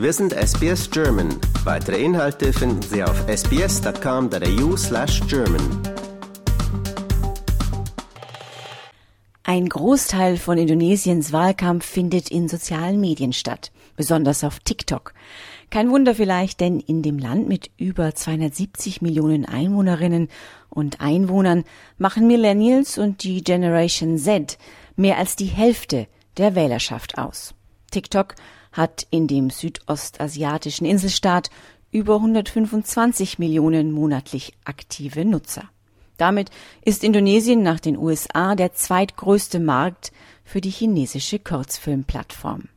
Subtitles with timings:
[0.00, 1.28] Wir sind SBS German.
[1.62, 5.60] Weitere Inhalte finden Sie auf sbs.com.au slash German.
[9.42, 15.12] Ein Großteil von Indonesiens Wahlkampf findet in sozialen Medien statt, besonders auf TikTok.
[15.68, 20.28] Kein Wunder vielleicht, denn in dem Land mit über 270 Millionen Einwohnerinnen
[20.70, 21.64] und Einwohnern
[21.98, 24.56] machen Millennials und die Generation Z
[24.96, 26.06] mehr als die Hälfte
[26.38, 27.52] der Wählerschaft aus.
[27.90, 28.34] TikTok
[28.72, 31.50] hat in dem südostasiatischen Inselstaat
[31.90, 35.64] über 125 Millionen monatlich aktive Nutzer.
[36.16, 36.50] Damit
[36.84, 40.12] ist Indonesien nach den USA der zweitgrößte Markt
[40.44, 42.68] für die chinesische Kurzfilmplattform.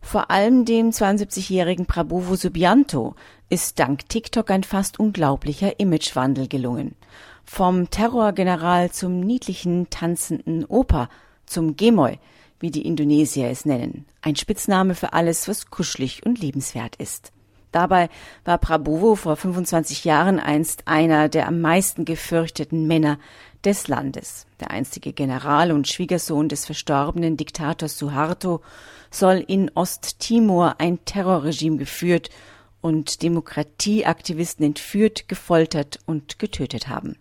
[0.00, 3.14] Vor allem dem 72-jährigen Prabowo Subianto
[3.48, 6.96] ist dank TikTok ein fast unglaublicher Imagewandel gelungen.
[7.44, 11.08] Vom Terrorgeneral zum niedlichen tanzenden Opa,
[11.46, 12.18] zum Gemoy,
[12.62, 14.06] wie die Indonesier es nennen.
[14.22, 17.32] Ein Spitzname für alles, was kuschelig und liebenswert ist.
[17.72, 18.08] Dabei
[18.44, 23.18] war Prabowo vor 25 Jahren einst einer der am meisten gefürchteten Männer
[23.64, 24.46] des Landes.
[24.60, 28.60] Der einstige General und Schwiegersohn des verstorbenen Diktators Suharto
[29.10, 32.30] soll in Osttimor ein Terrorregime geführt
[32.80, 37.16] und Demokratieaktivisten entführt, gefoltert und getötet haben.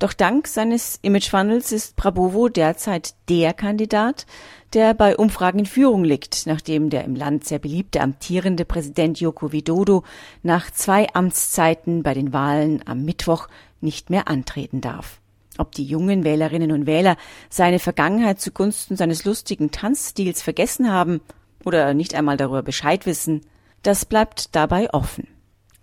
[0.00, 4.24] Doch dank seines Imagewandels ist Prabowo derzeit der Kandidat,
[4.72, 9.52] der bei Umfragen in Führung liegt, nachdem der im Land sehr beliebte amtierende Präsident Joko
[9.52, 10.02] Widodo
[10.42, 13.48] nach zwei Amtszeiten bei den Wahlen am Mittwoch
[13.82, 15.20] nicht mehr antreten darf.
[15.58, 17.18] Ob die jungen Wählerinnen und Wähler
[17.50, 21.20] seine Vergangenheit zugunsten seines lustigen Tanzstils vergessen haben
[21.62, 23.42] oder nicht einmal darüber Bescheid wissen,
[23.82, 25.28] das bleibt dabei offen.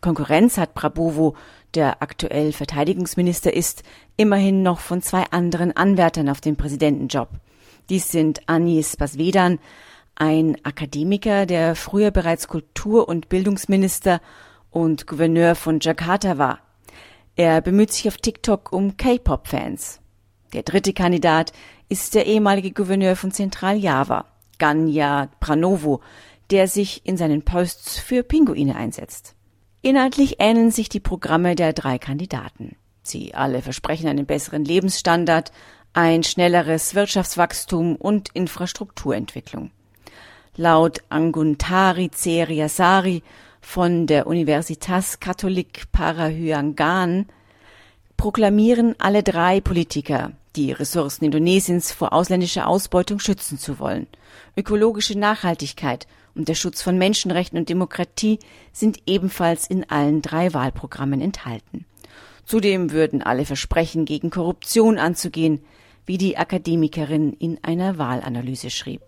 [0.02, 1.36] Konkurrenz hat Prabowo,
[1.74, 3.84] der aktuell Verteidigungsminister ist,
[4.16, 7.30] immerhin noch von zwei anderen Anwärtern auf den Präsidentenjob.
[7.90, 9.60] Dies sind Anis Basvedan,
[10.16, 14.20] ein Akademiker, der früher bereits Kultur- und Bildungsminister
[14.72, 16.60] und Gouverneur von Jakarta war.
[17.36, 20.02] Er bemüht sich auf TikTok um K-Pop-Fans.
[20.54, 21.52] Der dritte Kandidat
[21.88, 24.26] ist der ehemalige Gouverneur von Zentraljava,
[24.58, 26.02] Ganya Pranovo,
[26.50, 29.37] der sich in seinen Posts für Pinguine einsetzt.
[29.82, 32.76] Inhaltlich ähneln sich die Programme der drei Kandidaten.
[33.04, 35.52] Sie alle versprechen einen besseren Lebensstandard,
[35.94, 39.72] ein schnelleres Wirtschaftswachstum und Infrastrukturentwicklung.
[40.56, 43.24] Laut Anguntari Ceriasari
[43.62, 47.28] von der Universitas Catholic Parahyangan
[48.18, 54.08] proklamieren alle drei Politiker, die Ressourcen Indonesiens vor ausländischer Ausbeutung schützen zu wollen.
[54.58, 58.40] Ökologische Nachhaltigkeit und der Schutz von Menschenrechten und Demokratie
[58.74, 61.86] sind ebenfalls in allen drei Wahlprogrammen enthalten.
[62.46, 65.62] Zudem würden alle versprechen, gegen Korruption anzugehen,
[66.06, 69.02] wie die Akademikerin in einer Wahlanalyse schrieb.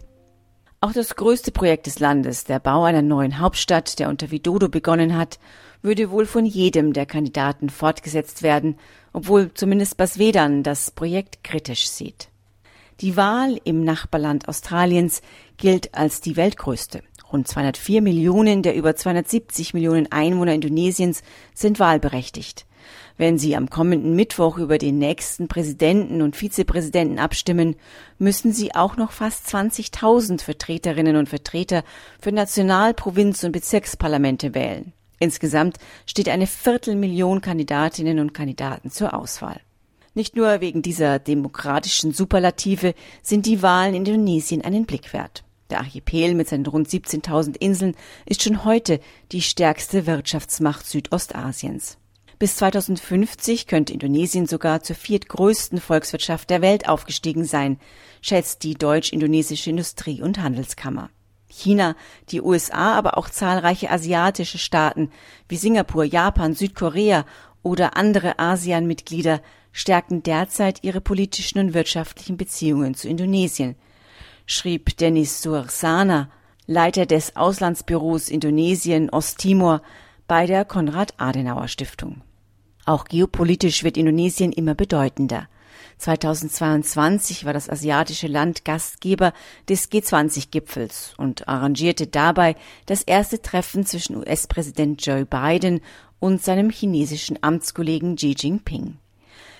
[0.81, 5.18] Auch das größte Projekt des Landes, der Bau einer neuen Hauptstadt, der unter Widodo begonnen
[5.18, 5.40] hat,
[5.81, 8.78] würde wohl von jedem der Kandidaten fortgesetzt werden,
[9.19, 12.30] obwohl zumindest Basvedan das Projekt kritisch sieht.
[13.02, 15.22] Die Wahl im Nachbarland Australiens
[15.57, 17.03] gilt als die weltgrößte.
[17.30, 21.22] Rund 204 Millionen der über 270 Millionen Einwohner Indonesiens
[21.53, 22.66] sind wahlberechtigt.
[23.18, 27.75] Wenn Sie am kommenden Mittwoch über den nächsten Präsidenten und Vizepräsidenten abstimmen,
[28.19, 31.84] müssen Sie auch noch fast 20.000 Vertreterinnen und Vertreter
[32.22, 34.94] für National-, Provinz- und Bezirksparlamente wählen.
[35.19, 39.59] Insgesamt steht eine Viertelmillion Kandidatinnen und Kandidaten zur Auswahl.
[40.13, 45.44] Nicht nur wegen dieser demokratischen Superlative sind die Wahlen in Indonesien einen Blick wert.
[45.69, 49.00] Der Archipel mit seinen rund 17.000 Inseln ist schon heute
[49.31, 51.97] die stärkste Wirtschaftsmacht Südostasiens.
[52.40, 57.78] Bis 2050 könnte Indonesien sogar zur viertgrößten Volkswirtschaft der Welt aufgestiegen sein,
[58.22, 61.09] schätzt die Deutsch-Indonesische Industrie- und Handelskammer.
[61.50, 61.96] China,
[62.30, 65.12] die USA, aber auch zahlreiche asiatische Staaten
[65.48, 67.26] wie Singapur, Japan, Südkorea
[67.64, 73.75] oder andere ASEAN-Mitglieder stärken derzeit ihre politischen und wirtschaftlichen Beziehungen zu Indonesien,
[74.46, 76.30] schrieb Dennis Suarsana,
[76.66, 79.81] Leiter des Auslandsbüros Indonesien Osttimor
[80.28, 82.22] bei der Konrad-Adenauer-Stiftung.
[82.86, 85.48] Auch geopolitisch wird Indonesien immer bedeutender.
[86.00, 89.34] 2022 war das asiatische Land Gastgeber
[89.68, 92.56] des G20-Gipfels und arrangierte dabei
[92.86, 95.81] das erste Treffen zwischen US-Präsident Joe Biden
[96.19, 98.98] und seinem chinesischen Amtskollegen Xi Jinping.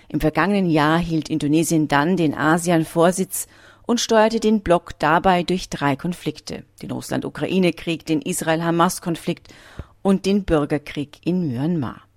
[0.08, 3.48] Im vergangenen Jahr hielt Indonesien dann den ASEAN-Vorsitz
[3.86, 9.54] und steuerte den Block dabei durch drei Konflikte, den Russland-Ukraine-Krieg, den Israel-Hamas-Konflikt
[10.02, 12.09] und den Bürgerkrieg in Myanmar.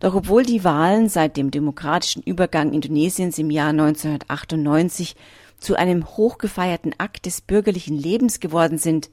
[0.00, 5.16] Doch obwohl die Wahlen seit dem demokratischen Übergang Indonesiens im Jahr 1998
[5.58, 9.10] zu einem hochgefeierten Akt des bürgerlichen Lebens geworden sind,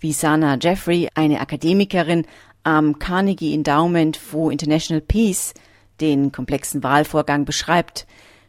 [0.00, 2.26] wie Sana Jeffrey, eine Akademikerin
[2.64, 5.54] am Carnegie Endowment for International Peace,
[6.00, 8.06] den komplexen Wahlvorgang beschreibt,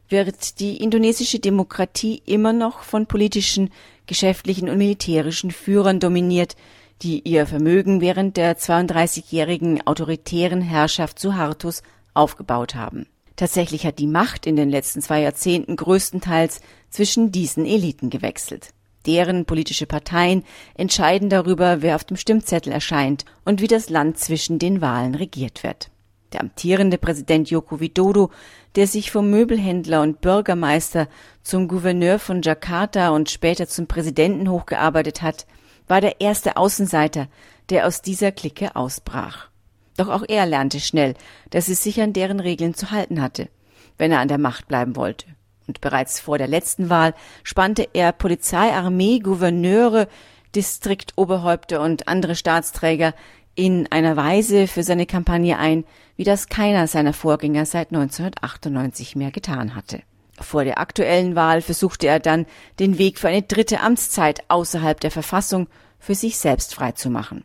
[0.09, 3.69] wird die indonesische Demokratie immer noch von politischen,
[4.05, 6.55] geschäftlichen und militärischen Führern dominiert,
[7.01, 11.83] die ihr Vermögen während der 32-jährigen autoritären Herrschaft Suhartos
[12.13, 13.05] aufgebaut haben.
[13.35, 16.59] Tatsächlich hat die Macht in den letzten zwei Jahrzehnten größtenteils
[16.89, 18.69] zwischen diesen Eliten gewechselt.
[19.05, 20.43] Deren politische Parteien
[20.75, 25.63] entscheiden darüber, wer auf dem Stimmzettel erscheint und wie das Land zwischen den Wahlen regiert
[25.63, 25.91] wird.
[26.33, 28.31] Der amtierende Präsident Joko Widodo,
[28.75, 31.07] der sich vom Möbelhändler und Bürgermeister
[31.41, 35.45] zum Gouverneur von Jakarta und später zum Präsidenten hochgearbeitet hat,
[35.87, 37.27] war der erste Außenseiter,
[37.69, 39.49] der aus dieser Clique ausbrach.
[39.97, 41.15] Doch auch er lernte schnell,
[41.49, 43.49] dass es sich an deren Regeln zu halten hatte,
[43.97, 45.25] wenn er an der Macht bleiben wollte.
[45.67, 47.13] Und bereits vor der letzten Wahl
[47.43, 50.07] spannte er Polizei, Armee, Gouverneure,
[50.55, 53.13] Distriktoberhäupter und andere Staatsträger
[53.55, 55.83] in einer Weise für seine Kampagne ein,
[56.15, 60.03] wie das keiner seiner Vorgänger seit 1998 mehr getan hatte.
[60.39, 62.45] Vor der aktuellen Wahl versuchte er dann,
[62.79, 65.67] den Weg für eine dritte Amtszeit außerhalb der Verfassung
[65.99, 67.43] für sich selbst freizumachen.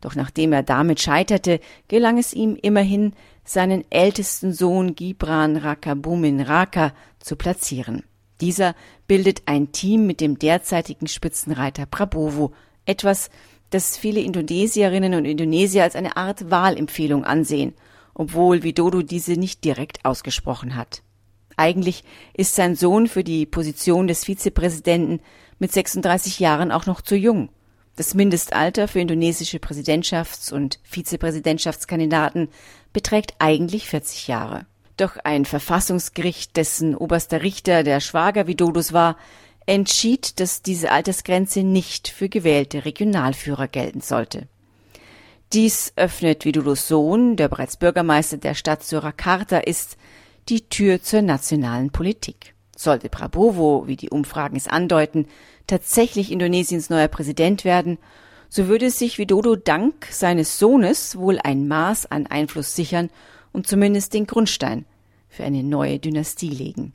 [0.00, 6.92] Doch nachdem er damit scheiterte, gelang es ihm immerhin, seinen ältesten Sohn Gibran Rakabumin Raka
[7.20, 8.02] zu platzieren.
[8.40, 8.74] Dieser
[9.06, 12.52] bildet ein Team mit dem derzeitigen Spitzenreiter Prabowo,
[12.84, 13.30] etwas,
[13.70, 17.74] das viele Indonesierinnen und Indonesier als eine Art Wahlempfehlung ansehen,
[18.14, 21.02] obwohl Widodo diese nicht direkt ausgesprochen hat.
[21.56, 22.04] Eigentlich
[22.34, 25.20] ist sein Sohn für die Position des Vizepräsidenten
[25.58, 27.50] mit 36 Jahren auch noch zu jung.
[27.96, 32.48] Das Mindestalter für indonesische Präsidentschafts- und Vizepräsidentschaftskandidaten
[32.92, 34.66] beträgt eigentlich 40 Jahre.
[34.96, 39.16] Doch ein Verfassungsgericht, dessen oberster Richter der Schwager Widodos war,
[39.66, 44.48] entschied, dass diese Altersgrenze nicht für gewählte Regionalführer gelten sollte.
[45.52, 49.98] Dies öffnet Widodos Sohn, der bereits Bürgermeister der Stadt Surakarta ist,
[50.48, 52.54] die Tür zur nationalen Politik.
[52.76, 55.26] Sollte Prabowo, wie die Umfragen es andeuten,
[55.66, 57.98] tatsächlich Indonesiens neuer Präsident werden,
[58.48, 63.10] so würde sich Widodo dank seines Sohnes wohl ein Maß an Einfluss sichern
[63.52, 64.84] und zumindest den Grundstein
[65.28, 66.92] für eine neue Dynastie legen.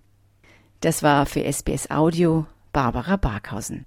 [0.81, 3.85] Das war für SBS Audio Barbara Barkhausen.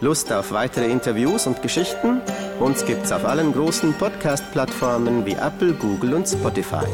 [0.00, 2.20] Lust auf weitere Interviews und Geschichten?
[2.62, 6.86] Uns gibt's auf allen großen Podcast-Plattformen wie Apple, Google und Spotify.